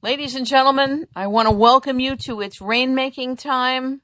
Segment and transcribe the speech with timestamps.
[0.00, 4.00] Ladies and gentlemen, I want to welcome you to It's Rainmaking Time.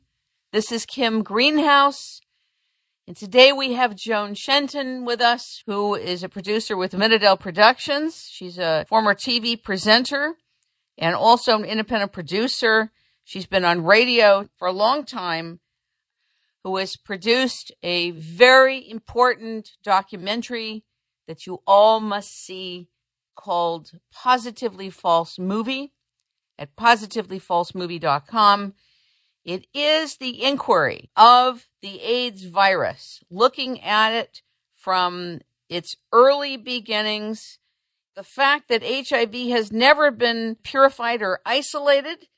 [0.51, 2.21] This is Kim Greenhouse.
[3.07, 8.29] And today we have Joan Shenton with us, who is a producer with Meditel Productions.
[8.29, 10.35] She's a former TV presenter
[10.99, 12.91] and also an independent producer.
[13.23, 15.61] She's been on radio for a long time,
[16.65, 20.83] who has produced a very important documentary
[21.29, 22.89] that you all must see
[23.35, 25.93] called Positively False Movie
[26.59, 28.75] at positivelyfalsemovie.com.
[29.45, 34.43] It is the inquiry of the AIDS virus, looking at it
[34.75, 37.59] from its early beginnings,
[38.17, 42.29] the fact that HIV has never been purified or isolated,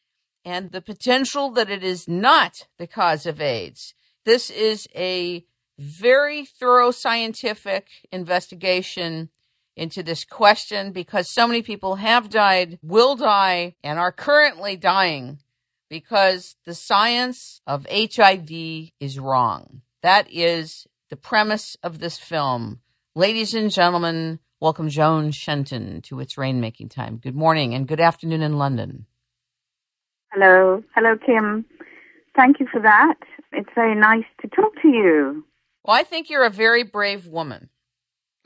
[0.44, 3.94] and the potential that it is not the cause of AIDS.
[4.24, 5.44] This is a
[5.78, 9.30] very thorough scientific investigation
[9.76, 15.38] into this question because so many people have died, will die, and are currently dying
[15.88, 18.50] because the science of HIV
[18.98, 19.83] is wrong.
[20.02, 22.80] That is the premise of this film.
[23.14, 27.18] Ladies and gentlemen, welcome Joan Shenton to It's Rainmaking Time.
[27.18, 29.06] Good morning and good afternoon in London.
[30.33, 30.83] Hello.
[30.94, 31.64] Hello, Kim.
[32.34, 33.14] Thank you for that.
[33.52, 35.44] It's very nice to talk to you.
[35.84, 37.70] Well, I think you're a very brave woman.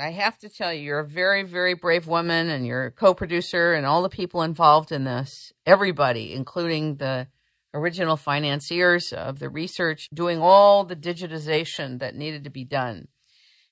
[0.01, 3.13] I have to tell you, you're a very, very brave woman, and you're a co
[3.13, 7.29] producer, and all the people involved in this, everybody, including the
[7.75, 13.09] original financiers of the research, doing all the digitization that needed to be done.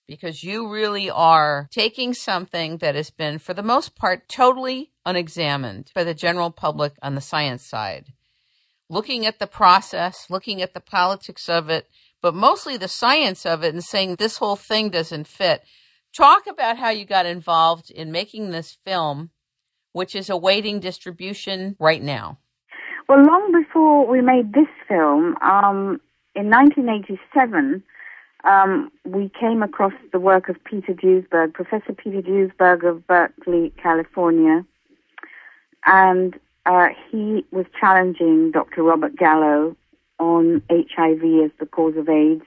[0.07, 5.91] Because you really are taking something that has been, for the most part, totally unexamined
[5.95, 8.13] by the general public on the science side.
[8.91, 11.89] Looking at the process, looking at the politics of it,
[12.21, 15.63] but mostly the science of it, and saying this whole thing doesn't fit
[16.17, 19.31] Talk about how you got involved in making this film,
[19.93, 22.39] which is awaiting distribution right now.
[23.09, 26.01] Well, long before we made this film, um,
[26.35, 27.83] in 1987,
[28.45, 34.65] um, we came across the work of Peter Duesberg, Professor Peter Duesberg of Berkeley, California,
[35.87, 38.83] and uh, he was challenging Dr.
[38.83, 39.77] Robert Gallo
[40.19, 42.45] on HIV as the cause of AIDS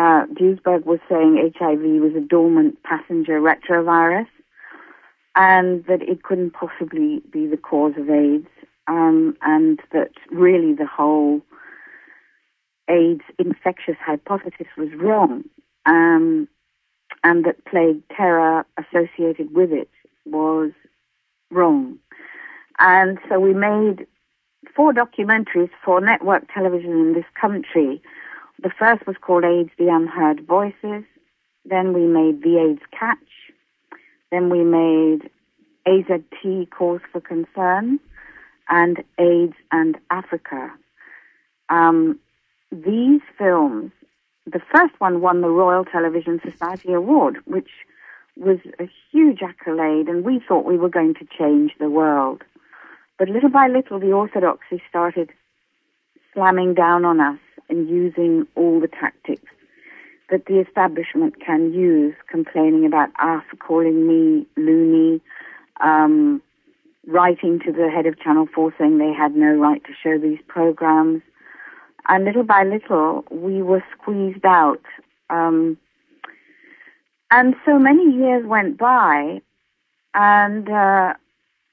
[0.00, 4.28] uh, Duesberg was saying HIV was a dormant passenger retrovirus
[5.36, 8.48] and that it couldn't possibly be the cause of AIDS,
[8.88, 11.42] um, and that really the whole
[12.88, 15.44] AIDS infectious hypothesis was wrong,
[15.84, 16.48] um,
[17.22, 19.90] and that plague terror associated with it
[20.24, 20.72] was
[21.50, 21.98] wrong.
[22.78, 24.06] And so we made
[24.74, 28.00] four documentaries for network television in this country
[28.62, 31.04] the first was called AIDS the Unheard Voices.
[31.64, 33.18] Then we made The AIDS Catch.
[34.30, 35.30] Then we made
[35.86, 37.98] AZT Cause for Concern
[38.68, 40.70] and AIDS and Africa.
[41.68, 42.18] Um,
[42.70, 43.92] these films,
[44.46, 47.70] the first one won the Royal Television Society Award, which
[48.36, 52.42] was a huge accolade, and we thought we were going to change the world.
[53.18, 55.30] But little by little, the orthodoxy started
[56.32, 57.38] slamming down on us
[57.70, 59.50] and using all the tactics
[60.30, 65.20] that the establishment can use, complaining about us, calling me loony,
[65.80, 66.40] um,
[67.06, 70.38] writing to the head of Channel 4 saying they had no right to show these
[70.46, 71.22] programs.
[72.08, 74.82] And little by little, we were squeezed out.
[75.28, 75.76] Um,
[77.30, 79.40] and so many years went by,
[80.14, 81.14] and uh,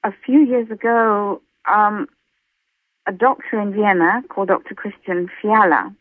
[0.04, 2.08] a few years ago, um,
[3.08, 4.74] a doctor in Vienna called Dr.
[4.74, 5.94] Christian Fiala,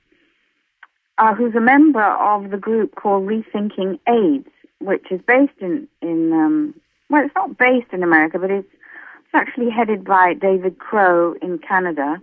[1.17, 6.33] uh, who's a member of the group called Rethinking AIDS, which is based in, in
[6.33, 6.75] um,
[7.09, 11.59] well, it's not based in America, but it's, it's actually headed by David Crowe in
[11.59, 12.21] Canada,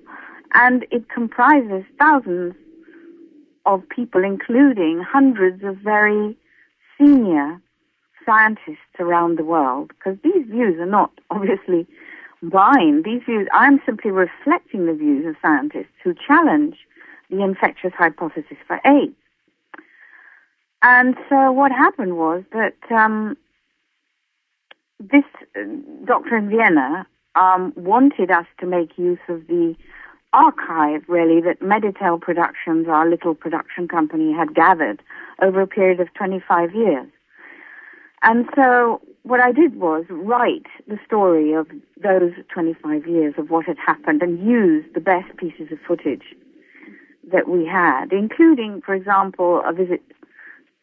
[0.52, 2.54] and it comprises thousands
[3.64, 6.36] of people, including hundreds of very
[7.00, 7.58] senior
[8.26, 11.86] scientists around the world, because these views are not obviously
[12.50, 13.48] buying these views.
[13.52, 16.76] I'm simply reflecting the views of scientists who challenge
[17.30, 19.14] the infectious hypothesis for AIDS.
[20.82, 23.36] And so what happened was that um,
[25.00, 25.24] this
[25.56, 25.62] uh,
[26.04, 29.74] doctor in Vienna um, wanted us to make use of the
[30.32, 35.02] archive, really, that Meditel Productions, our little production company, had gathered
[35.40, 37.06] over a period of 25 years.
[38.22, 41.66] And so what I did was write the story of
[42.02, 46.36] those 25 years of what had happened and use the best pieces of footage
[47.32, 50.02] that we had, including, for example, a visit,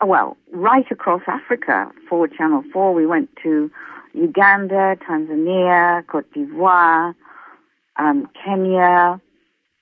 [0.03, 2.93] well, right across Africa for Channel 4.
[2.95, 3.69] We went to
[4.13, 7.13] Uganda, Tanzania, Cote d'Ivoire,
[7.97, 9.21] um, Kenya,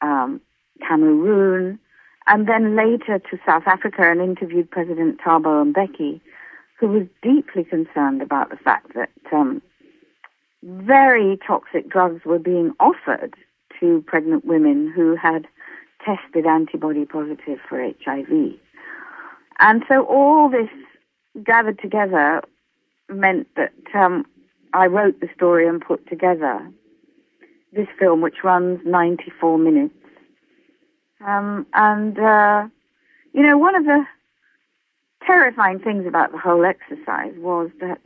[0.01, 0.41] um,
[0.85, 1.79] Cameroon,
[2.27, 6.19] and then later to South Africa and interviewed President Thabo Mbeki,
[6.79, 9.61] who was deeply concerned about the fact that um,
[10.63, 13.35] very toxic drugs were being offered
[13.79, 15.45] to pregnant women who had
[16.05, 18.53] tested antibody positive for HIV.
[19.59, 20.69] And so all this
[21.43, 22.41] gathered together
[23.09, 24.25] meant that um,
[24.73, 26.65] I wrote the story and put together
[27.73, 29.93] this film, which runs 94 minutes.
[31.25, 32.67] Um, and, uh,
[33.33, 34.05] you know, one of the
[35.29, 38.01] terrifying things about the whole exercise was that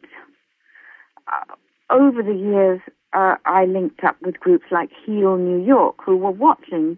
[1.32, 1.54] uh,
[1.90, 2.82] over the years,
[3.14, 6.98] uh, I linked up with groups like Heal New York, who were watching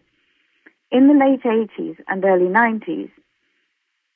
[0.91, 3.11] in the late 80s and early 90s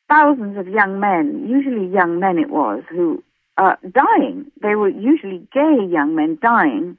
[0.10, 3.24] thousands of young men, usually young men it was, who
[3.60, 4.52] uh, dying.
[4.64, 6.98] They were usually gay young men dying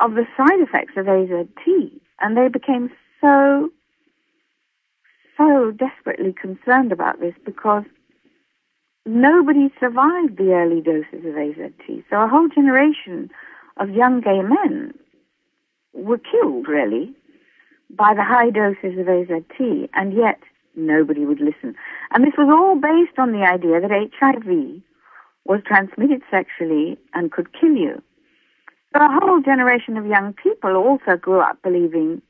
[0.00, 3.70] of the side effects of AZT, and they became so,
[5.36, 7.84] so desperately concerned about this because
[9.08, 12.04] nobody survived the early doses of AZT.
[12.10, 13.30] So a whole generation
[13.78, 14.92] of young gay men
[15.94, 17.14] were killed, really,
[17.90, 20.38] by the high doses of AZT, and yet
[20.76, 21.74] nobody would listen.
[22.12, 24.82] And this was all based on the idea that HIV
[25.44, 28.02] was transmitted sexually and could kill you.
[28.94, 32.20] So a whole generation of young people also grew up believing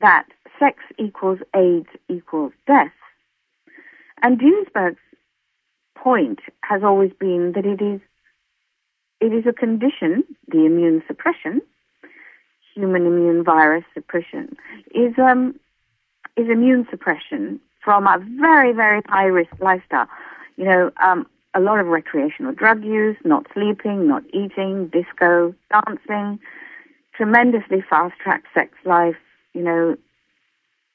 [0.00, 0.26] that
[0.58, 2.92] sex equals AIDS equals death.
[4.22, 4.98] And Duesberg's
[6.02, 8.00] point has always been that it is
[9.20, 11.60] it is a condition, the immune suppression,
[12.74, 14.56] human immune virus suppression,
[14.94, 15.58] is um
[16.36, 20.08] is immune suppression from a very, very high risk lifestyle.
[20.56, 26.38] You know, um, a lot of recreational drug use, not sleeping, not eating, disco, dancing,
[27.14, 29.16] tremendously fast track sex life,
[29.54, 29.96] you know,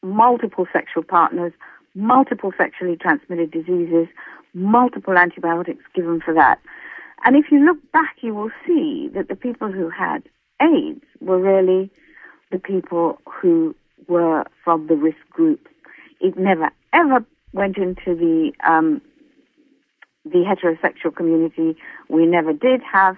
[0.02, 1.54] multiple sexual partners,
[1.96, 4.08] multiple sexually transmitted diseases,
[4.54, 6.60] multiple antibiotics given for that.
[7.26, 10.24] And if you look back, you will see that the people who had
[10.62, 11.90] AIDS were really
[12.52, 13.76] the people who
[14.08, 15.70] were from the risk groups.
[16.20, 19.02] It never ever went into the um,
[20.26, 21.78] the heterosexual community.
[22.10, 23.18] We never did have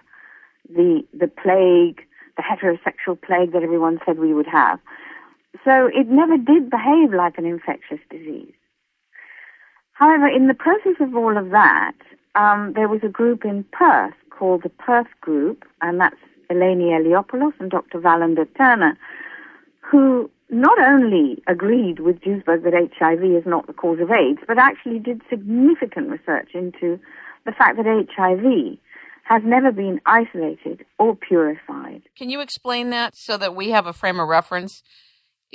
[0.69, 2.05] the the plague,
[2.37, 4.79] the heterosexual plague that everyone said we would have.
[5.63, 8.53] So it never did behave like an infectious disease.
[9.95, 11.95] However, in the process of all of that,
[12.35, 16.19] um, there was a group in Perth called the Perth Group, and that's
[16.51, 17.99] Eleni Eleopulos and Dr.
[17.99, 18.97] Valendar Turner,
[19.79, 24.57] who not only agreed with Duesberg that HIV is not the cause of AIDS, but
[24.57, 26.99] actually did significant research into
[27.45, 28.77] the fact that HIV
[29.23, 32.03] has never been isolated or purified.
[32.17, 34.83] Can you explain that so that we have a frame of reference?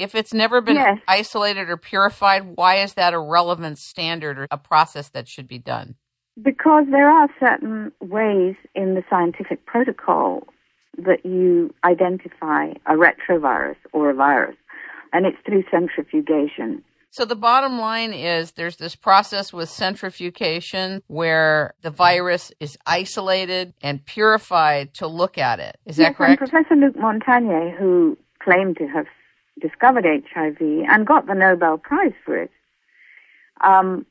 [0.01, 0.99] If it's never been yes.
[1.07, 5.59] isolated or purified, why is that a relevant standard or a process that should be
[5.59, 5.97] done?
[6.41, 10.47] Because there are certain ways in the scientific protocol
[10.97, 14.57] that you identify a retrovirus or a virus
[15.13, 16.83] and it's through centrifugation.
[17.11, 23.75] So the bottom line is there's this process with centrifugation where the virus is isolated
[23.83, 25.77] and purified to look at it.
[25.85, 26.41] Is yes, that correct?
[26.41, 29.07] And Professor Luc Montagnier, who claimed to have
[29.61, 32.51] discovered HIV and got the Nobel Prize for it,
[33.61, 34.07] um,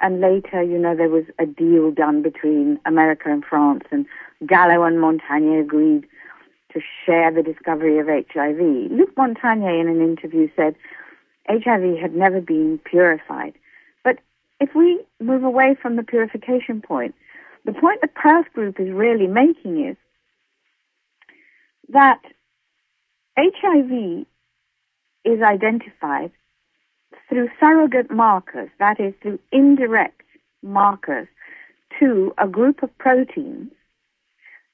[0.00, 4.06] and later, you know, there was a deal done between America and France, and
[4.46, 6.06] Gallo and Montagnier agreed
[6.72, 8.92] to share the discovery of HIV.
[8.92, 10.76] Luc Montagnier, in an interview, said
[11.48, 13.54] HIV had never been purified.
[14.04, 14.18] But
[14.60, 17.14] if we move away from the purification point,
[17.64, 19.96] the point the Perth Group is really making is
[21.88, 22.20] that
[23.36, 24.26] HIV
[25.28, 26.30] is identified
[27.28, 30.22] through surrogate markers, that is, through indirect
[30.62, 31.28] markers
[31.98, 33.70] to a group of proteins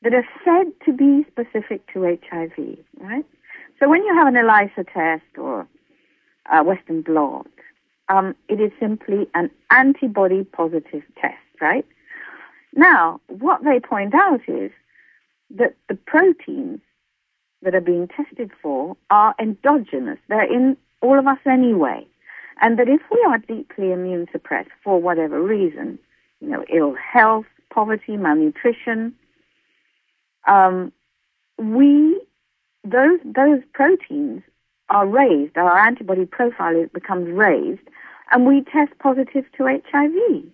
[0.03, 3.25] that are said to be specific to HIV, right?
[3.81, 5.67] So when you have an ELISA test or
[6.53, 7.47] a Western blot,
[8.09, 11.87] um, it is simply an antibody positive test, right?
[12.77, 14.71] Now, what they point out is
[15.57, 16.81] that the proteins
[17.65, 20.19] that are being tested for are endogenous.
[20.29, 22.07] They're in all of us anyway.
[22.61, 25.99] And that if we are deeply immune suppressed for whatever reason,
[26.41, 29.15] you know, ill health, poverty, malnutrition,
[30.47, 30.93] um,
[31.59, 32.21] we
[32.85, 34.43] those those proteins
[34.91, 37.83] are raised, our antibody profile becomes raised,
[38.31, 40.45] and we test positive to HIV,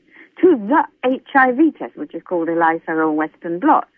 [0.40, 3.88] to the HIV test, which is called ELISA or Western blot.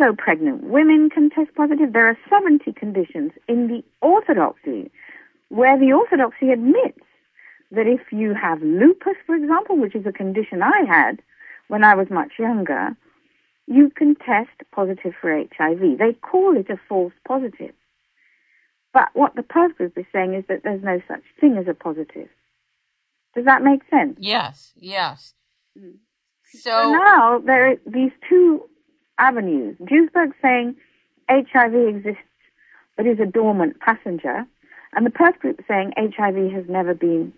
[0.00, 1.92] So pregnant women can test positive.
[1.92, 4.90] There are 70 conditions in the orthodoxy
[5.50, 7.04] where the orthodoxy admits
[7.70, 11.20] that if you have lupus, for example, which is a condition I had
[11.68, 12.96] when I was much younger,
[13.66, 15.98] you can test positive for HIV.
[15.98, 17.74] They call it a false positive.
[18.94, 21.74] But what the Perth group is saying is that there's no such thing as a
[21.74, 22.28] positive.
[23.34, 24.16] Does that make sense?
[24.18, 25.34] Yes, yes.
[25.78, 25.98] Mm.
[26.52, 28.64] So, so now there are these two
[29.20, 29.76] avenues.
[29.82, 30.74] Duesberg saying
[31.28, 32.22] HIV exists
[32.96, 34.44] but is a dormant passenger,
[34.92, 37.32] and the Perth group saying HIV has never been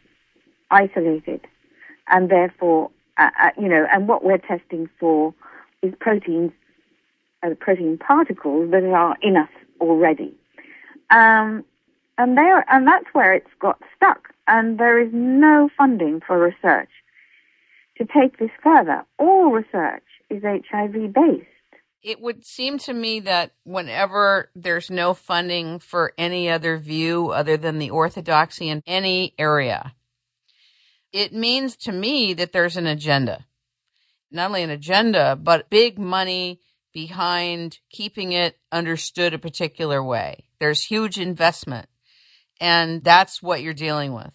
[0.70, 1.42] isolated,
[2.08, 5.34] and therefore, uh, uh, you know, and what we're testing for
[5.82, 6.50] is proteins,
[7.42, 10.34] uh, protein particles that are in us already.
[11.10, 11.64] Um,
[12.18, 14.28] and there, and that's where it's got stuck.
[14.48, 16.90] And there is no funding for research
[17.98, 19.04] to take this further.
[19.18, 21.51] All research is HIV based.
[22.02, 27.56] It would seem to me that whenever there's no funding for any other view other
[27.56, 29.94] than the orthodoxy in any area,
[31.12, 33.46] it means to me that there's an agenda.
[34.32, 36.60] Not only an agenda, but big money
[36.92, 40.44] behind keeping it understood a particular way.
[40.58, 41.88] There's huge investment.
[42.60, 44.32] And that's what you're dealing with.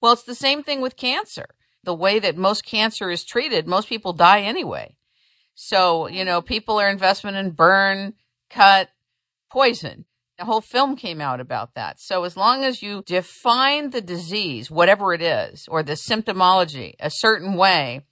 [0.00, 1.46] Well, it's the same thing with cancer.
[1.84, 4.96] The way that most cancer is treated, most people die anyway.
[5.60, 8.14] So, you know, people are investment in burn,
[8.48, 8.90] cut,
[9.50, 10.04] poison.
[10.38, 11.98] The whole film came out about that.
[11.98, 17.10] So as long as you define the disease, whatever it is, or the symptomology a
[17.10, 18.02] certain way,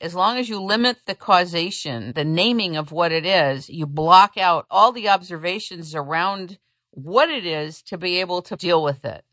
[0.00, 4.36] as long as you limit the causation, the naming of what it is, you block
[4.38, 6.60] out all the observations around
[6.92, 9.24] what it is to be able to deal with it.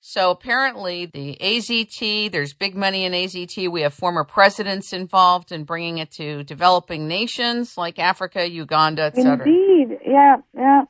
[0.00, 3.70] So apparently the AZT, there's big money in AZT.
[3.70, 9.46] We have former presidents involved in bringing it to developing nations like Africa, Uganda, etc.
[9.46, 9.98] Indeed.
[10.06, 10.82] Yeah, yeah.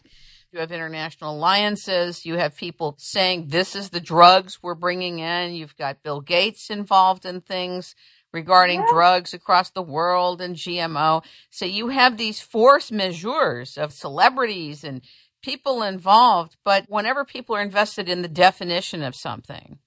[0.53, 2.25] You have international alliances.
[2.25, 5.55] You have people saying this is the drugs we're bringing in.
[5.55, 7.95] You've got Bill Gates involved in things
[8.33, 8.87] regarding yeah.
[8.93, 11.25] drugs across the world and GMO.
[11.51, 15.01] So you have these force majeures of celebrities and
[15.43, 19.78] people involved, but whenever people are invested in the definition of something,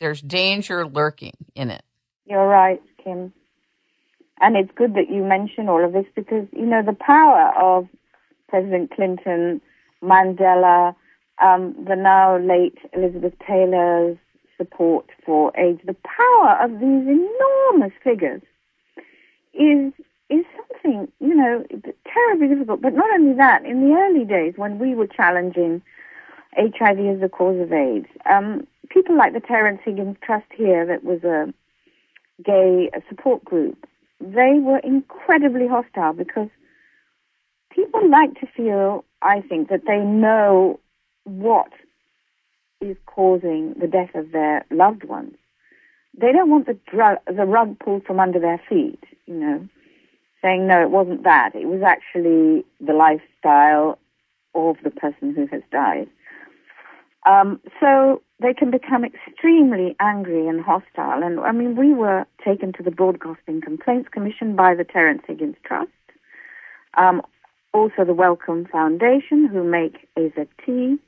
[0.00, 1.82] there's danger lurking in it.
[2.26, 3.32] You're right, Kim.
[4.40, 7.88] And it's good that you mention all of this because, you know, the power of
[8.48, 9.60] President Clinton,
[10.02, 10.94] Mandela,
[11.42, 14.18] um, the now late Elizabeth Taylor's
[14.56, 18.42] support for AIDS, the power of these enormous figures
[19.52, 19.92] is
[20.30, 20.44] is
[20.84, 21.64] something, you know,
[22.12, 22.82] terribly difficult.
[22.82, 25.82] But not only that, in the early days when we were challenging
[26.56, 31.04] HIV as the cause of AIDS, um, people like the Terence Higgins Trust here, that
[31.04, 31.52] was a
[32.42, 33.86] gay support group,
[34.20, 36.48] they were incredibly hostile because
[37.70, 40.80] people like to feel, I think, that they know
[41.24, 41.70] what
[42.80, 45.34] is causing the death of their loved ones.
[46.16, 49.68] They don't want the, drug, the rug pulled from under their feet, you know
[50.44, 51.54] saying, no, it wasn't that.
[51.54, 53.98] It was actually the lifestyle
[54.54, 56.06] of the person who has died.
[57.26, 61.22] Um, so they can become extremely angry and hostile.
[61.22, 65.56] And I mean, we were taken to the Broadcasting Complaints Commission by the Terence Higgins
[65.64, 65.90] Trust,
[66.98, 67.22] um,
[67.72, 70.98] also the Wellcome Foundation, who make AZT.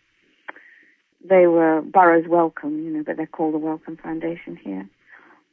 [1.28, 4.88] They were Burroughs Wellcome, you know, but they're called the Wellcome Foundation here.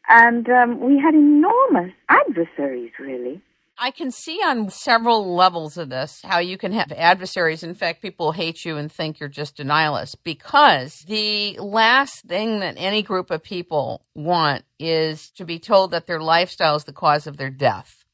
[0.07, 3.41] And um, we had enormous adversaries, really.
[3.77, 7.63] I can see on several levels of this how you can have adversaries.
[7.63, 12.75] In fact, people hate you and think you're just denialist because the last thing that
[12.77, 17.25] any group of people want is to be told that their lifestyle is the cause
[17.25, 18.05] of their death.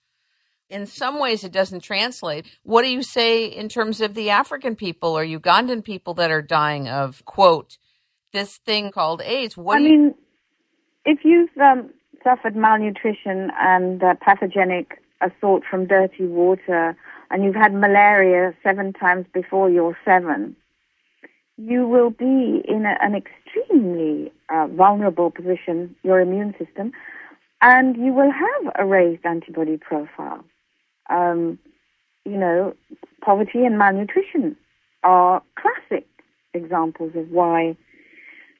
[0.69, 2.45] In some ways, it doesn't translate.
[2.63, 6.43] What do you say in terms of the African people or Ugandan people that are
[6.43, 7.77] dying of, quote,
[8.33, 9.57] this thing called AIDS?
[9.57, 10.17] What I mean, you-
[11.05, 11.89] if you've um,
[12.23, 16.95] suffered malnutrition and uh, pathogenic assault from dirty water
[17.31, 20.55] and you've had malaria seven times before you're seven,
[21.57, 26.91] you will be in a, an extremely uh, vulnerable position, your immune system,
[27.61, 30.43] and you will have a raised antibody profile.
[31.09, 31.59] Um,
[32.25, 32.73] you know,
[33.21, 34.55] poverty and malnutrition
[35.03, 36.07] are classic
[36.53, 37.75] examples of why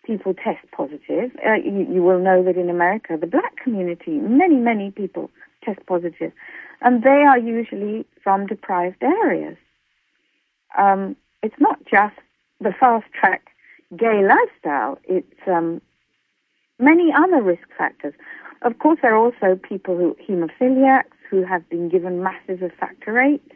[0.06, 1.32] people test positive.
[1.46, 5.30] Uh, you, you, will know that in America, the black community, many, many people
[5.74, 6.32] test positive,
[6.82, 9.58] and they are usually from deprived areas.
[10.78, 12.16] Um, it's not just
[12.60, 13.48] the fast track
[13.96, 15.82] gay lifestyle, it's um,
[16.80, 18.14] many other risk factors.
[18.62, 23.20] Of course, there are also people who, hemophiliacs, who have been given masses of factor
[23.20, 23.52] eight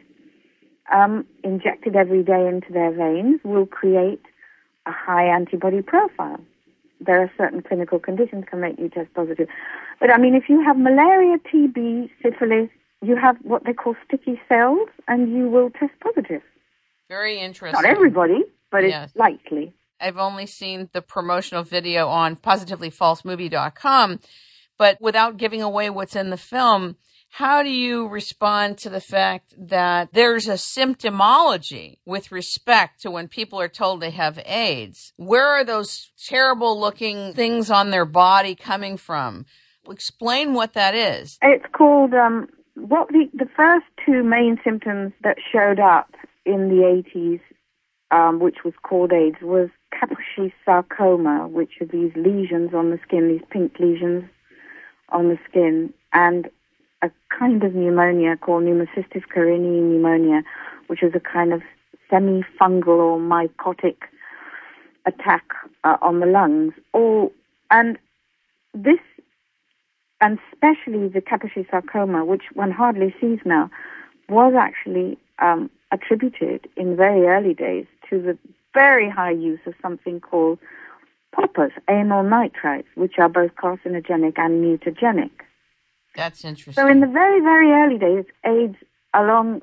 [0.92, 4.22] um, injected every day into their veins will create
[4.86, 6.40] a high antibody profile.
[7.00, 9.48] There are certain clinical conditions can make you test positive.
[10.00, 12.70] But I mean, if you have malaria, TB, syphilis,
[13.02, 16.42] you have what they call sticky cells, and you will test positive.
[17.08, 17.80] Very interesting.
[17.80, 19.10] Not everybody, but yes.
[19.10, 19.74] it's likely.
[20.00, 24.20] I've only seen the promotional video on positivelyfalsemovie.com,
[24.78, 26.96] but without giving away what's in the film,
[27.34, 33.26] how do you respond to the fact that there's a symptomology with respect to when
[33.26, 35.12] people are told they have AIDS?
[35.16, 39.46] Where are those terrible looking things on their body coming from?
[39.90, 41.36] Explain what that is.
[41.42, 46.14] It's called, um, what the, the first two main symptoms that showed up
[46.46, 47.40] in the 80s,
[48.12, 53.26] um, which was called AIDS, was Kaposi sarcoma, which are these lesions on the skin,
[53.26, 54.22] these pink lesions
[55.08, 56.48] on the skin, and
[57.04, 60.42] a kind of pneumonia called pneumocystis carinii pneumonia,
[60.86, 61.62] which is a kind of
[62.10, 63.96] semi-fungal or mycotic
[65.06, 65.44] attack
[65.84, 66.72] uh, on the lungs.
[66.92, 67.32] All
[67.70, 67.98] and
[68.72, 69.00] this,
[70.20, 73.70] and especially the Kaposi sarcoma, which one hardly sees now,
[74.28, 78.38] was actually um, attributed in very early days to the
[78.72, 80.58] very high use of something called
[81.32, 85.30] poppers, amyl nitrites, which are both carcinogenic and mutagenic.
[86.14, 86.82] That's interesting.
[86.82, 88.76] So in the very, very early days, AIDS
[89.12, 89.62] along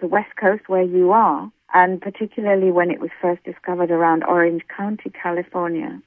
[0.00, 4.62] the west coast where you are, and particularly when it was first discovered around Orange
[4.74, 6.00] County, California,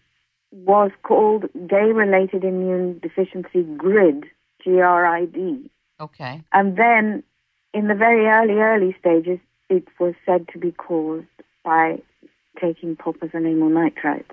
[0.51, 4.25] was called gay-related immune deficiency GRID,
[4.63, 5.69] G-R-I-D.
[5.99, 6.43] Okay.
[6.53, 7.23] And then
[7.73, 11.25] in the very early, early stages, it was said to be caused
[11.63, 12.01] by
[12.59, 14.23] taking poppers and amyl nitrites.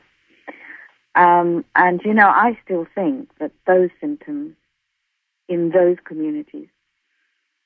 [1.17, 4.55] Um, and, you know, I still think that those symptoms
[5.49, 6.69] in those communities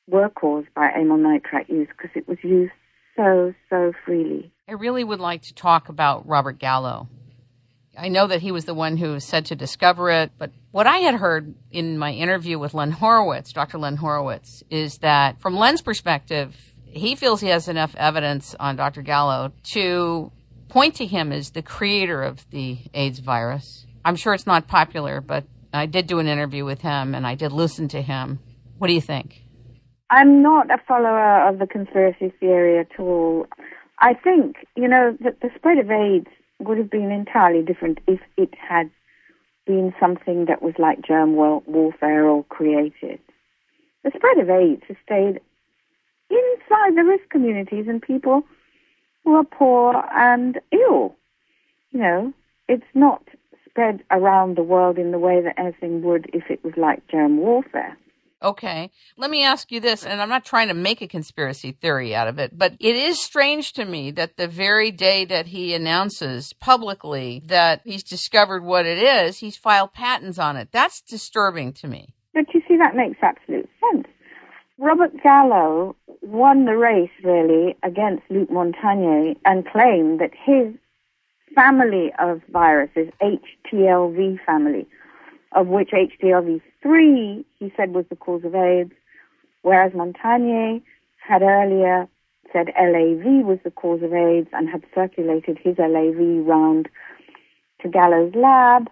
[0.07, 2.73] were caused by amyl nitrite use because it was used
[3.17, 4.53] so, so freely.
[4.69, 7.09] I really would like to talk about Robert Gallo.
[7.99, 10.99] I know that he was the one who said to discover it, but what I
[10.99, 13.79] had heard in my interview with Len Horowitz, Dr.
[13.79, 16.55] Len Horowitz, is that from Len's perspective,
[16.87, 19.03] he feels he has enough evidence on Dr.
[19.03, 20.31] Gallo to
[20.69, 23.85] point to him as the creator of the AIDS virus.
[24.05, 27.35] I'm sure it's not popular, but I did do an interview with him and I
[27.35, 28.39] did listen to him.
[28.79, 29.43] What do you think?
[30.11, 33.47] I'm not a follower of the conspiracy theory at all.
[33.99, 36.29] I think, you know, that the spread of AIDS
[36.61, 38.91] would have been entirely different if it had
[39.67, 43.21] been something that was like germ warfare or created.
[44.03, 45.41] The spread of AIDS has stayed
[46.31, 48.45] inside the risk communities and people
[49.25, 51.17] who are poor and ill.
[51.91, 52.33] You know,
[52.69, 53.23] it's not
[53.79, 57.39] spread around the world in the way that anything would if it was like germ
[57.39, 57.97] warfare.
[58.43, 58.91] Okay.
[59.17, 62.29] Let me ask you this, and I'm not trying to make a conspiracy theory out
[62.29, 66.53] of it, but it is strange to me that the very day that he announces
[66.55, 70.69] publicly that he's discovered what it is, he's filed patents on it.
[70.73, 72.15] That's disturbing to me.
[72.35, 74.07] But you see, that makes absolute sense.
[74.79, 80.75] Robert Gallo won the race, really, against Luc Montagnier and claimed that his
[81.55, 84.87] family of viruses, HTLV family,
[85.53, 88.93] of which HTLV3 he said was the cause of AIDS,
[89.63, 90.81] whereas Montagnier
[91.27, 92.09] had earlier
[92.53, 96.89] said LAV was the cause of AIDS and had circulated his LAV round
[97.83, 98.89] to Gallo's lab.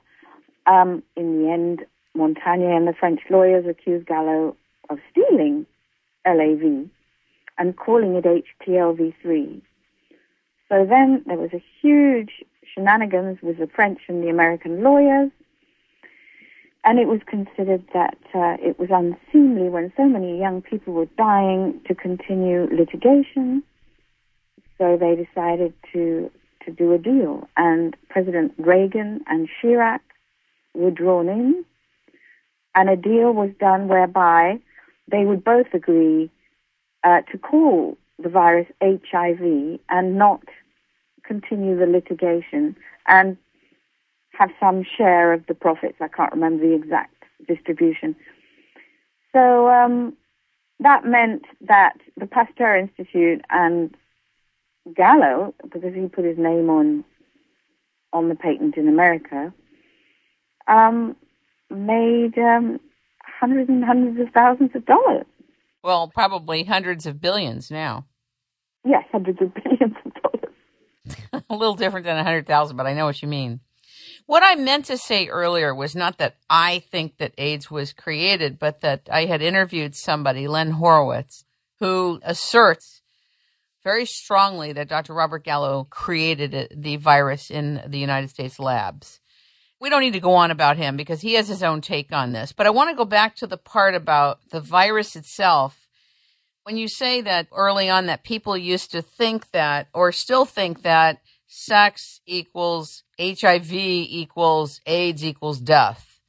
[0.67, 4.57] Um, in the end, Montagnier and the French lawyers accused Gallo
[4.91, 5.67] of stealing
[6.27, 6.89] LAV
[7.59, 9.63] and calling it HTLV3.
[10.69, 15.31] So then there was a huge shenanigans with the French and the American lawyers,
[16.85, 21.09] and it was considered that uh, it was unseemly when so many young people were
[21.17, 23.63] dying to continue litigation.
[24.79, 26.31] So they decided to
[26.65, 30.01] to do a deal, and President Reagan and Chirac
[30.75, 31.65] were drawn in,
[32.75, 34.59] and a deal was done whereby
[35.09, 36.29] they would both agree
[37.05, 40.43] uh, to call the virus HIV and not
[41.25, 42.77] continue the litigation
[43.07, 43.37] and
[44.31, 45.97] have some share of the profits.
[46.01, 48.17] I can't remember the exact distribution.
[49.33, 50.17] So um,
[50.81, 53.95] that meant that the Pasteur Institute and
[54.95, 57.05] Gallo, because he put his name on
[58.13, 59.53] on the patent in America,
[60.69, 61.17] um,
[61.71, 62.81] made um,
[63.21, 65.27] hundreds and hundreds of thousands of dollars.
[65.87, 68.07] Well, probably hundreds of billions now.
[68.85, 71.45] Yes, hundreds of billions of dollars.
[71.49, 73.61] a little different than a hundred thousand, but I know what you mean.
[74.27, 78.59] What I meant to say earlier was not that I think that AIDS was created,
[78.59, 81.45] but that I had interviewed somebody, Len Horowitz,
[81.79, 83.01] who asserts
[83.85, 85.15] very strongly that Dr.
[85.15, 89.21] Robert Gallo created the virus in the United States labs.
[89.81, 92.33] We don't need to go on about him because he has his own take on
[92.33, 92.53] this.
[92.53, 95.89] But I want to go back to the part about the virus itself.
[96.65, 100.83] When you say that early on that people used to think that or still think
[100.83, 106.21] that sex equals HIV equals AIDS equals death.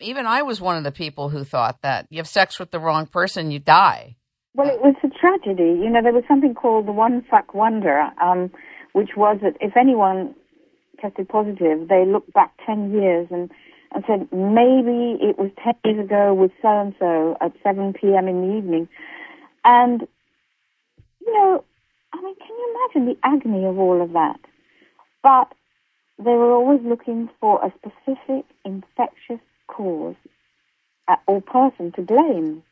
[0.00, 2.80] Even I was one of the people who thought that you have sex with the
[2.80, 4.16] wrong person, you die.
[4.54, 5.80] Well, it was a tragedy.
[5.80, 8.50] You know, there was something called the one fuck wonder, um,
[8.92, 10.34] which was that if anyone
[11.02, 13.50] tested positive, they looked back 10 years and,
[13.94, 18.28] and said, maybe it was 10 years ago with so and so at 7 p.m.
[18.28, 18.88] in the evening.
[19.64, 20.06] And,
[21.20, 21.64] you know,
[22.14, 24.40] I mean, can you imagine the agony of all of that?
[25.22, 25.52] But
[26.18, 30.14] they were always looking for a specific infectious cause
[31.26, 32.62] or person to blame.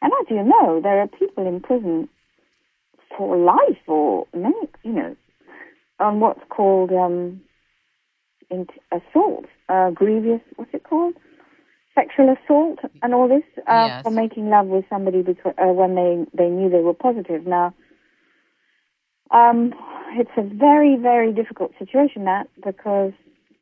[0.00, 2.08] And as you know, there are people in prison
[3.16, 5.16] for life or many, you know,
[5.98, 7.40] on what's called um,
[8.50, 11.14] assault, uh, grievous, what's it called?
[11.94, 14.02] Sexual assault and all this uh, yes.
[14.02, 17.46] for making love with somebody because, uh, when they, they knew they were positive.
[17.46, 17.74] Now,
[19.30, 19.74] um,
[20.12, 23.12] it's a very, very difficult situation, that, because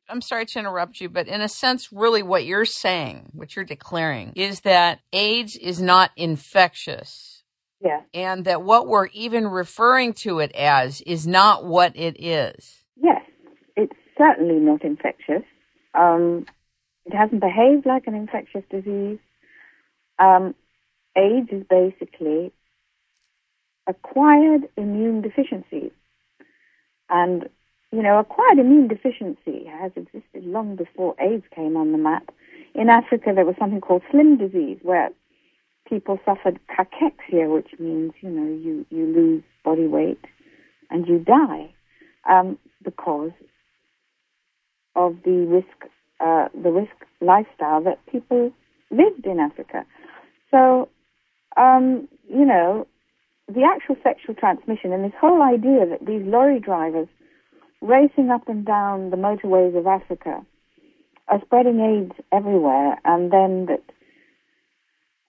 [0.09, 3.65] I'm sorry to interrupt you, but in a sense, really what you're saying, what you're
[3.65, 7.43] declaring, is that AIDS is not infectious.
[7.81, 8.03] Yeah.
[8.15, 12.85] And that what we're even referring to it as is not what it is.
[12.97, 13.23] Yes.
[13.77, 15.43] It's certainly not infectious.
[15.95, 16.47] Um,
[17.05, 19.19] it hasn't behaved like an infectious disease.
[20.19, 20.55] Um,
[21.17, 22.53] AIDS is basically
[23.87, 25.93] acquired immune deficiency.
[27.09, 27.49] And
[27.93, 32.31] you know, acquired immune deficiency has existed long before AIDS came on the map.
[32.75, 35.11] In Africa, there was something called slim disease, where
[35.89, 40.25] people suffered cachexia, which means, you know, you, you lose body weight
[40.91, 41.73] and you die
[42.29, 43.31] um, because
[44.97, 48.51] of the risk, uh, the risk lifestyle that people
[48.91, 49.85] lived in Africa.
[50.51, 50.89] So,
[51.57, 52.87] um, you know,
[53.49, 57.09] the actual sexual transmission and this whole idea that these lorry drivers
[57.81, 60.45] racing up and down the motorways of Africa
[61.29, 63.83] are spreading AIDS everywhere, and then that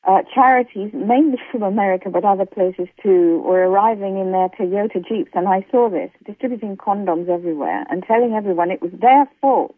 [0.08, 5.32] uh, charities, mainly from America but other places too, were arriving in their Toyota Jeeps,
[5.34, 9.76] and I saw this, distributing condoms everywhere and telling everyone it was their fault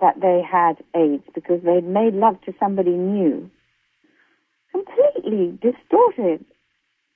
[0.00, 3.50] that they had AIDS because they'd made love to somebody new.
[4.70, 6.44] Completely distorted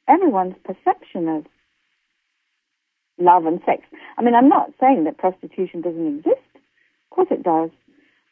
[0.08, 1.44] everyone's perception of
[3.18, 3.82] love and sex.
[4.16, 6.46] I mean, I'm not saying that prostitution doesn't exist.
[6.54, 7.70] Of course it does.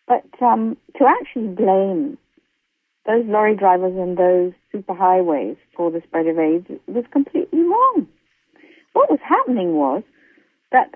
[0.06, 2.16] But um, to actually blame
[3.06, 8.08] those lorry drivers and those superhighways for the spread of AIDS was completely wrong.
[8.92, 10.02] What was happening was
[10.72, 10.94] that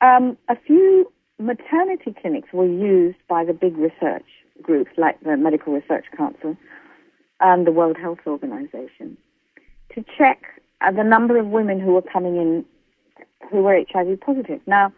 [0.00, 4.26] um, a few maternity clinics were used by the big research
[4.62, 6.56] groups like the Medical Research Council
[7.40, 9.16] and the World Health Organization
[9.94, 10.42] to check
[10.80, 12.64] uh, the number of women who were coming in
[13.50, 14.60] who were HIV positive.
[14.66, 14.92] Now,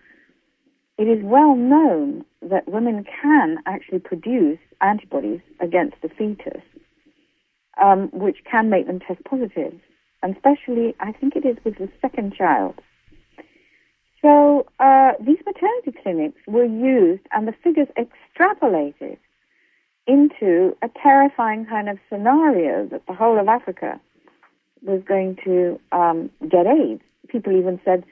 [1.03, 6.63] it is well known that women can actually produce antibodies against the fetus,
[7.83, 9.75] um, which can make them test positive.
[10.23, 12.81] and especially, I think it is with the second child.
[14.21, 19.17] So uh, these maternity clinics were used, and the figures extrapolated
[20.07, 24.01] into a terrifying kind of scenario that the whole of Africa
[24.83, 27.03] was going to um, get AIDS.
[27.27, 28.05] People even said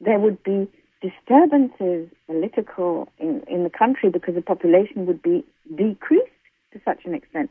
[0.00, 0.68] there would be
[1.02, 6.30] disturbances, political, in, in the country because the population would be decreased
[6.72, 7.50] to such an extent.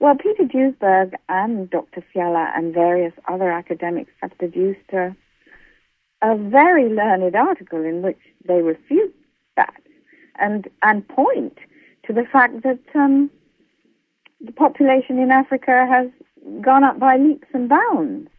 [0.00, 2.04] Well, Peter Duesberg and Dr.
[2.12, 5.14] Fiala and various other academics have produced a,
[6.22, 9.14] a very learned article in which they refute
[9.56, 9.82] that
[10.38, 11.58] and and point
[12.06, 13.30] to the fact that um,
[14.40, 16.08] the population in Africa has
[16.62, 18.30] gone up by leaps and bounds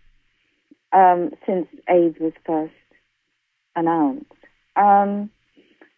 [0.93, 2.73] um, since AIDS was first
[3.75, 4.31] announced.
[4.75, 5.29] Um,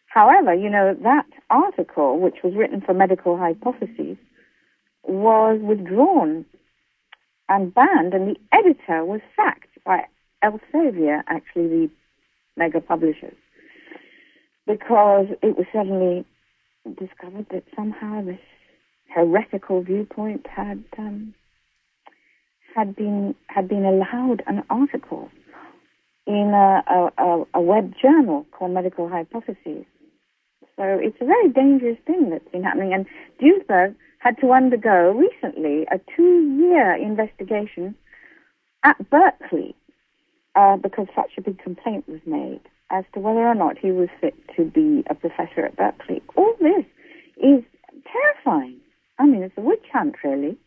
[0.08, 4.18] however, you know, that article, which was written for medical hypotheses,
[5.04, 6.46] was withdrawn
[7.50, 10.06] and banned, and the editor was sacked by
[10.44, 11.90] Elsevier, actually the
[12.56, 13.36] mega publishers,
[14.66, 16.26] because it was suddenly
[16.98, 18.40] discovered that somehow this
[19.14, 21.34] heretical viewpoint had um,
[22.76, 25.30] had been had been allowed an article
[26.28, 29.86] in a, a, a web journal called Medical Hypotheses.
[30.76, 32.94] So it's a very dangerous thing that's been happening.
[32.94, 33.06] And
[33.42, 37.96] Duesberg had to undergo recently a two-year investigation
[38.84, 39.76] at Berkeley
[40.56, 44.10] uh, because such a big complaint was made as to whether or not he was
[44.20, 46.22] fit to be a professor at Berkeley.
[46.36, 46.86] All this
[47.38, 47.64] is
[48.12, 48.78] terrifying.
[49.18, 50.58] I mean, it's a witch hunt, really.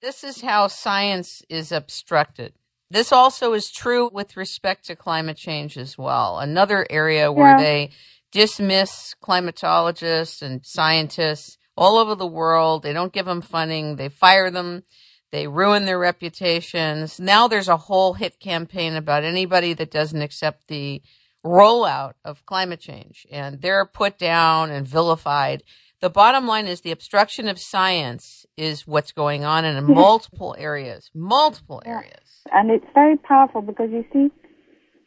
[0.00, 2.52] This is how science is obstructed.
[2.92, 6.38] This also is true with respect to climate change as well.
[6.38, 7.62] Another area where yeah.
[7.62, 7.90] they
[8.32, 12.82] dismiss climatologists and scientists all over the world.
[12.82, 13.96] They don't give them funding.
[13.96, 14.82] They fire them.
[15.30, 17.18] They ruin their reputations.
[17.18, 21.00] Now there's a whole hit campaign about anybody that doesn't accept the
[21.42, 25.62] rollout of climate change and they're put down and vilified.
[26.02, 31.10] The bottom line is the obstruction of science is what's going on in multiple areas,
[31.14, 32.42] multiple areas.
[32.52, 34.30] And it's very powerful because you see,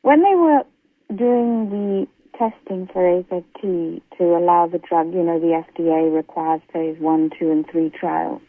[0.01, 0.63] when they were
[1.15, 6.97] doing the testing for AZT to allow the drug, you know, the FDA requires phase
[6.99, 8.41] one, two, and three trials.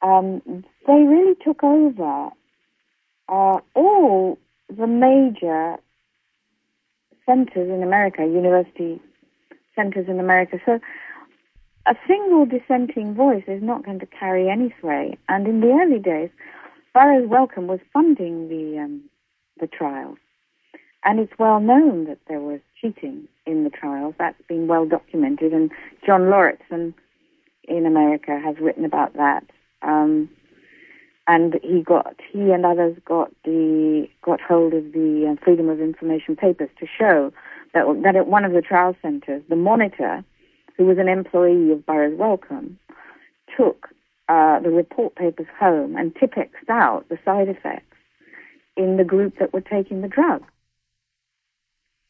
[0.00, 0.42] Um,
[0.86, 2.30] they really took over
[3.28, 4.38] uh, all
[4.68, 5.76] the major
[7.26, 9.00] centers in America, university
[9.76, 10.58] centers in America.
[10.66, 10.80] So
[11.86, 15.16] a single dissenting voice is not going to carry any sway.
[15.28, 16.30] And in the early days,
[16.94, 19.02] Burroughs Wellcome was funding the um,
[19.60, 20.18] the trials,
[21.04, 24.14] and it's well known that there was cheating in the trials.
[24.18, 25.70] That's been well documented, and
[26.04, 26.94] John Lauritsen
[27.64, 29.44] in America has written about that.
[29.82, 30.28] Um,
[31.26, 35.80] and he got he and others got the got hold of the uh, Freedom of
[35.80, 37.32] Information papers to show
[37.74, 40.24] that that at one of the trial centers, the monitor,
[40.82, 42.76] who was an employee of Burroughs Wellcome,
[43.56, 43.88] took
[44.28, 47.96] uh, the report papers home and Tipexed out the side effects
[48.76, 50.42] in the group that were taking the drug.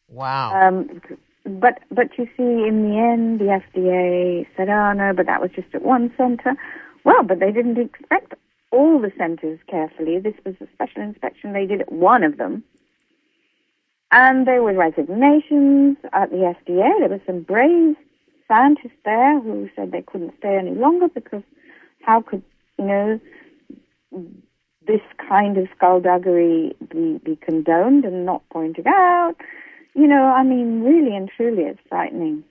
[0.09, 0.69] Wow.
[0.69, 1.03] Um,
[1.45, 5.51] but but you see, in the end, the FDA said, "Oh no, but that was
[5.55, 6.55] just at one center."
[7.05, 8.35] Well, but they didn't expect
[8.71, 10.19] all the centers carefully.
[10.19, 12.63] This was a special inspection they did at one of them.
[14.13, 16.91] And there were resignations at the FDA.
[17.01, 17.97] There were some brave
[18.49, 21.43] scientists there who said they couldn't stay any longer because
[22.03, 22.43] how could,
[22.79, 23.21] you know,
[24.87, 29.35] this kind of skullduggery be, be condoned and not pointed out?
[29.95, 32.45] You know, I mean, really and truly, it's frightening.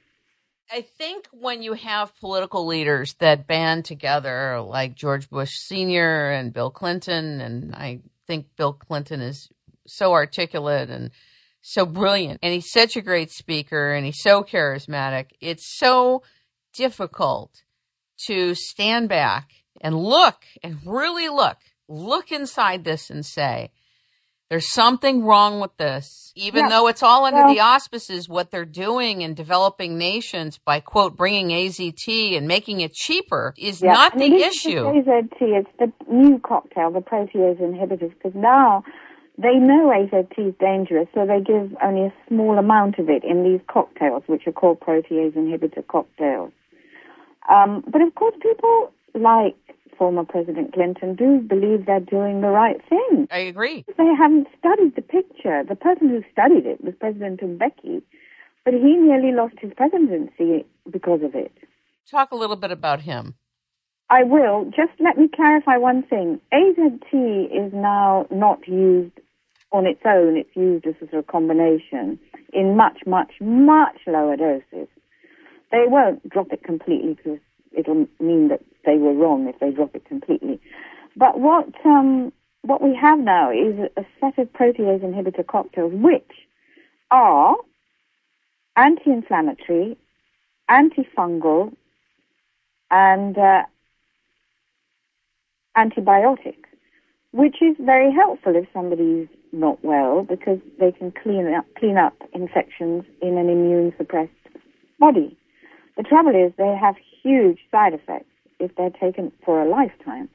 [0.72, 6.32] I think when you have political leaders that band together, like George Bush Sr.
[6.32, 9.50] and Bill Clinton, and I think Bill Clinton is
[9.86, 11.12] so articulate and
[11.62, 15.28] so brilliant, and he's such a great speaker, and he's so charismatic.
[15.40, 16.24] It's so
[16.74, 17.64] difficult
[18.28, 23.72] to stand back and look and really look, look inside this and say,
[24.50, 26.70] there's something wrong with this, even yeah.
[26.70, 31.16] though it's all under well, the auspices what they're doing in developing nations by quote
[31.16, 33.94] bringing AZT and making it cheaper is yeah.
[33.94, 34.84] not the issue.
[34.84, 38.84] AZT, it's the new cocktail, the protease inhibitors, because now
[39.42, 43.44] they know AZT is dangerous, so they give only a small amount of it in
[43.44, 46.52] these cocktails, which are called protease inhibitor cocktails.
[47.50, 49.56] Um, but of course, people like
[49.98, 53.28] former President Clinton do believe they're doing the right thing.
[53.32, 53.86] I agree.
[53.98, 55.64] They haven't studied the picture.
[55.68, 58.02] The person who studied it was President Mbeki,
[58.64, 61.52] but he nearly lost his presidency because of it.
[62.10, 63.36] Talk a little bit about him.
[64.10, 64.66] I will.
[64.66, 66.42] Just let me clarify one thing.
[66.54, 69.14] AZT is now not used
[69.72, 70.38] on its own.
[70.38, 72.20] It's used as a sort of combination
[72.54, 74.88] in much, much, much lower doses.
[75.72, 77.40] They won't drop it completely because
[77.72, 80.60] it'll mean that they were wrong if they drop it completely.
[81.16, 82.32] But what um,
[82.64, 86.32] what we have now is a set of protease inhibitor cocktails which
[87.10, 87.56] are
[88.76, 89.98] anti-inflammatory,
[90.70, 91.74] antifungal,
[92.90, 93.64] and uh,
[95.78, 96.61] antibiotic,
[97.32, 102.14] which is very helpful if somebody's not well because they can clean up clean up
[102.34, 104.32] infections in an immune suppressed
[105.00, 105.38] body.
[105.98, 110.30] The trouble is they have huge side effects if they're taken for a lifetime.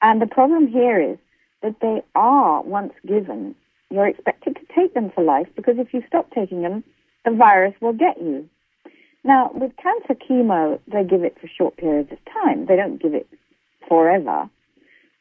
[0.00, 1.18] And the problem here is
[1.62, 3.54] that they are, once given,
[3.90, 6.84] you're expected to take them for life because if you stop taking them,
[7.24, 8.48] the virus will get you.
[9.24, 12.66] Now, with cancer chemo, they give it for short periods of time.
[12.66, 13.26] They don't give it
[13.88, 14.48] forever.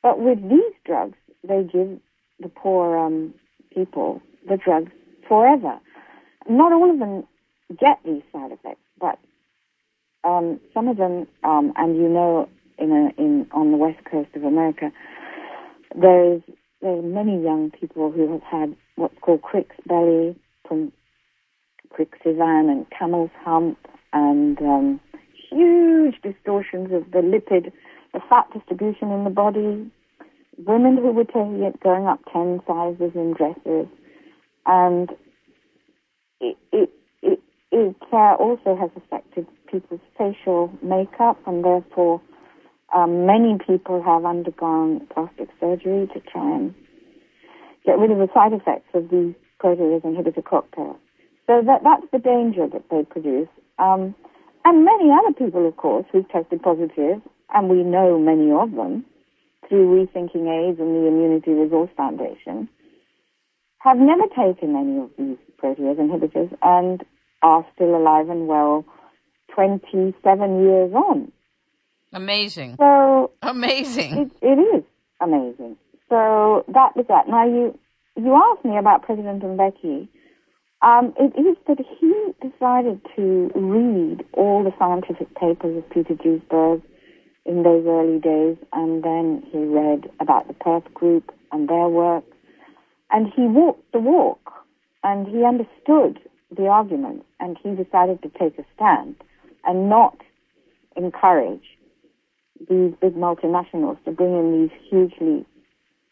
[0.03, 1.99] But with these drugs, they give
[2.39, 3.33] the poor um,
[3.73, 4.91] people the drugs
[5.27, 5.79] forever.
[6.49, 7.27] Not all of them
[7.79, 9.19] get these side effects, but
[10.23, 14.29] um, some of them, um, and you know, in a, in on the west coast
[14.36, 14.91] of America,
[15.95, 16.41] there's
[16.81, 20.36] there's many young people who have had what's called Crix belly,
[20.67, 20.91] from
[21.91, 23.77] Crixivan and camel's hump,
[24.13, 24.99] and um,
[25.49, 27.71] huge distortions of the lipid,
[28.17, 29.86] the fat distribution in the body,
[30.65, 33.86] women who were taking it going up 10 sizes in dresses.
[34.65, 35.12] And
[36.41, 36.89] it, it,
[37.21, 37.39] it,
[37.71, 42.19] it uh, also has affected people's facial makeup, and therefore
[42.95, 46.73] um, many people have undergone plastic surgery to try and
[47.86, 50.97] get rid of the side effects of these protease inhibitor cocktails.
[51.45, 53.47] So that, that's the danger that they produce.
[53.77, 54.15] Um,
[54.65, 57.21] and many other people, of course, who've tested positive,
[57.53, 59.05] and we know many of them
[59.67, 62.69] through Rethinking AIDS and the Immunity Resource Foundation,
[63.79, 67.03] have never taken any of these protease inhibitors and
[67.43, 68.86] are still alive and well
[69.53, 71.31] 27 years on.
[72.13, 72.75] Amazing.
[72.79, 74.17] So amazing.
[74.17, 74.83] It, it is
[75.21, 75.77] amazing.
[76.10, 77.27] So that was that.
[77.27, 77.77] Now you
[78.15, 80.07] you asked me about President Mbeki.
[80.81, 86.81] Um, it is that he decided to read all the scientific papers of Peter Duesberg
[87.47, 92.25] in those early days, and then he read about the Perth Group and their work,
[93.10, 94.51] and he walked the walk,
[95.03, 96.19] and he understood
[96.55, 99.15] the arguments, and he decided to take a stand
[99.63, 100.17] and not
[100.97, 101.63] encourage
[102.69, 105.45] these big multinationals to bring in these hugely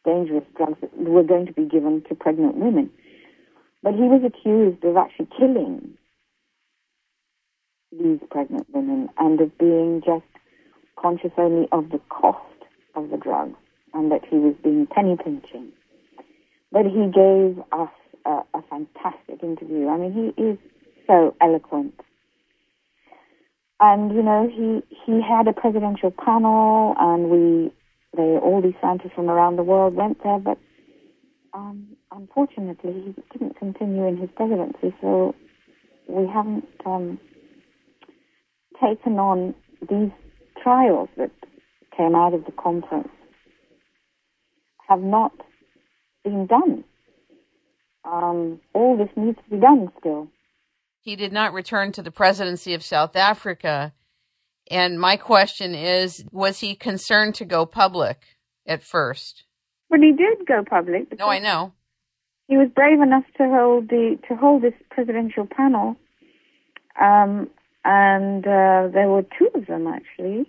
[0.06, 2.90] dangerous drugs that were going to be given to pregnant women.
[3.84, 5.98] But he was accused of actually killing
[7.92, 10.24] these pregnant women and of being just
[11.06, 12.42] conscious only of the cost
[12.96, 13.54] of the drug
[13.94, 15.72] and that he was being penny pinching.
[16.72, 17.94] But he gave us
[18.26, 19.88] a, a fantastic interview.
[19.88, 20.58] I mean, he is
[21.06, 21.94] so eloquent.
[23.80, 27.72] And, you know, he, he had a presidential panel and we,
[28.18, 30.58] they, all these scientists from around the world went there, but
[31.54, 35.36] um, unfortunately, he didn't continue in his presidency, so
[36.08, 37.20] we haven't um,
[38.82, 39.54] taken on
[39.88, 40.12] these
[40.66, 41.30] trials that
[41.96, 43.10] came out of the conference.
[44.90, 45.32] Have not
[46.24, 46.84] been done.
[48.04, 50.28] Um, all this needs to be done still.
[51.02, 53.94] He did not return to the presidency of South Africa.
[54.70, 58.22] And my question is was he concerned to go public
[58.68, 59.44] at first?
[59.90, 61.18] Well, he did go public.
[61.18, 61.74] No, I know.
[62.48, 65.96] He was brave enough to hold the to hold this presidential panel,
[67.00, 67.50] um,
[67.84, 70.48] and uh, there were two of them actually.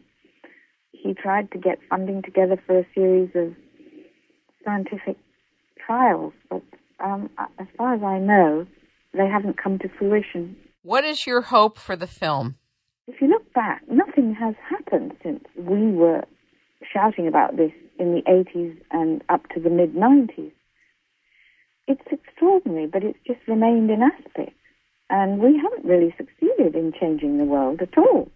[1.06, 3.54] He tried to get funding together for a series of
[4.64, 5.16] scientific
[5.78, 6.62] trials, but
[6.98, 8.66] um, as far as I know,
[9.12, 10.56] they haven't come to fruition.
[10.82, 12.56] What is your hope for the film?
[13.06, 16.24] If you look back, nothing has happened since we were
[16.92, 20.50] shouting about this in the 80s and up to the mid 90s.
[21.86, 24.56] It's extraordinary, but it's just remained in aspect.
[25.08, 28.28] And we haven't really succeeded in changing the world at all.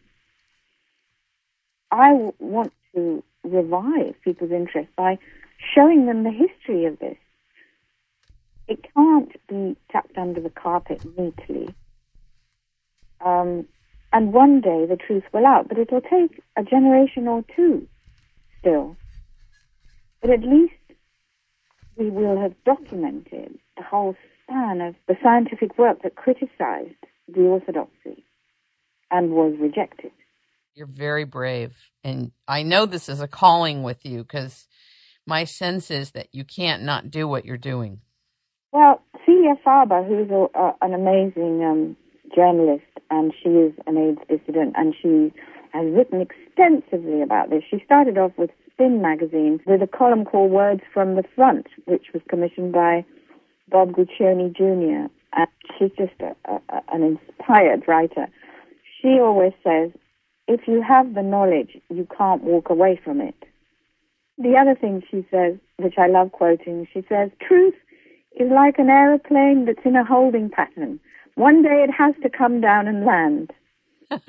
[1.91, 5.19] I want to revive people's interest by
[5.75, 7.17] showing them the history of this.
[8.69, 11.75] It can't be tucked under the carpet neatly.
[13.25, 13.67] Um,
[14.13, 17.87] and one day the truth will out, but it'll take a generation or two
[18.59, 18.97] still.
[20.21, 20.75] But at least
[21.97, 26.95] we will have documented the whole span of the scientific work that criticized
[27.29, 28.25] the orthodoxy
[29.11, 30.13] and was rejected.
[30.75, 31.77] You're very brave.
[32.05, 34.67] And I know this is a calling with you because
[35.27, 38.01] my sense is that you can't not do what you're doing.
[38.73, 41.97] Well, Celia Farber, who's a, an amazing um,
[42.35, 45.33] journalist, and she is an AIDS dissident, and she
[45.73, 47.63] has written extensively about this.
[47.69, 52.07] She started off with Spin magazine with a column called Words from the Front, which
[52.15, 53.05] was commissioned by
[53.69, 55.13] Bob Guccione Jr.
[55.33, 58.29] And she's just a, a, an inspired writer.
[59.01, 59.91] She always says,
[60.51, 63.37] if you have the knowledge, you can't walk away from it.
[64.37, 67.75] The other thing she says, which I love quoting, she says, truth
[68.33, 70.99] is like an aeroplane that's in a holding pattern.
[71.37, 73.53] One day it has to come down and land.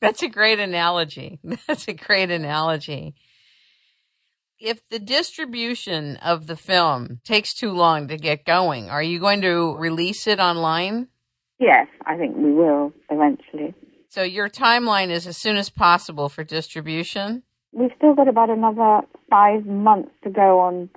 [0.00, 1.40] That's a great analogy.
[1.66, 3.16] That's a great analogy.
[4.60, 9.40] If the distribution of the film takes too long to get going, are you going
[9.40, 11.08] to release it online?
[11.58, 13.74] Yes, I think we will eventually.
[14.14, 17.42] So your timeline is as soon as possible for distribution?
[17.72, 20.88] We've still got about another five months to go on.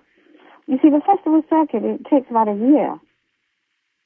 [0.68, 2.96] You see, the festival circuit, it takes about a year.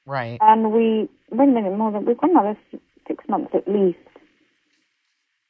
[0.05, 0.37] Right.
[0.39, 2.57] And we, wait a minute, more than, we've got another
[3.05, 3.99] six months at least